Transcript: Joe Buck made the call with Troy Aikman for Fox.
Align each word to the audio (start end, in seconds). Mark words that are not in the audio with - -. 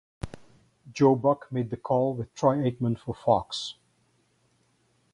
Joe 0.91 1.13
Buck 1.13 1.47
made 1.51 1.69
the 1.69 1.77
call 1.77 2.15
with 2.15 2.33
Troy 2.33 2.55
Aikman 2.57 2.97
for 2.97 3.13
Fox. 3.13 3.75